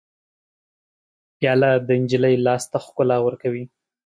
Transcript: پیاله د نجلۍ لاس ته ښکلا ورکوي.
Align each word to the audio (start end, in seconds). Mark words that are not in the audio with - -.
پیاله 1.37 1.71
د 1.87 1.89
نجلۍ 2.01 2.35
لاس 2.45 2.63
ته 2.71 2.77
ښکلا 2.85 3.17
ورکوي. 3.25 3.63